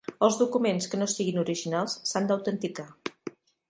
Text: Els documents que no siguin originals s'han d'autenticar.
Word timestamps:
Els 0.27 0.37
documents 0.43 0.89
que 0.93 1.01
no 1.03 1.09
siguin 1.13 1.39
originals 1.43 2.01
s'han 2.13 2.33
d'autenticar. 2.35 2.93